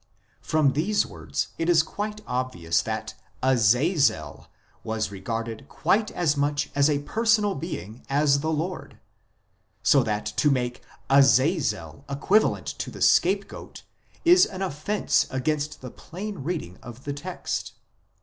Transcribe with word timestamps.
From 0.41 0.73
these 0.73 1.05
words 1.05 1.49
it 1.59 1.69
is 1.69 1.83
quite 1.83 2.21
obvious 2.25 2.81
that 2.81 3.13
Azazel 3.43 4.47
was 4.83 5.11
regarded 5.11 5.69
quite 5.69 6.09
as 6.13 6.35
much 6.35 6.71
as 6.73 6.89
a 6.89 7.03
personal 7.03 7.53
being 7.53 8.03
as 8.09 8.39
the 8.39 8.49
Lord; 8.51 8.97
so 9.83 10.01
that 10.01 10.25
to 10.37 10.49
make 10.49 10.81
Azazel 11.07 12.03
equivalent 12.09 12.65
to 12.65 12.89
the 12.89 12.99
scapegoat 12.99 13.83
is 14.25 14.47
an 14.47 14.63
offence 14.63 15.27
against 15.29 15.81
the 15.81 15.91
plain 15.91 16.39
reading 16.39 16.79
of 16.81 17.03
the 17.03 17.13
text. 17.13 17.73